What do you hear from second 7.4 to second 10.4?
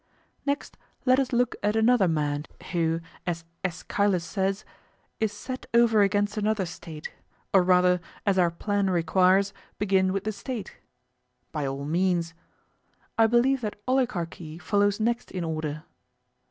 or rather, as our plan requires, begin with the